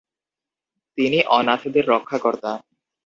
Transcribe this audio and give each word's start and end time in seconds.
তিনি 0.97 1.19
অনাথদের 1.37 1.85
রক্ষাকর্তা। 1.87 2.51